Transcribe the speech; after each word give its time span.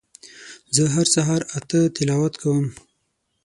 زه 0.75 0.83
هر 0.93 1.07
سهار 1.15 1.41
اته 1.57 1.79
تلاوت 1.95 2.33
کوم 2.41 2.65